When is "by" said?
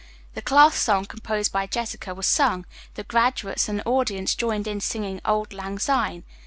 1.51-1.67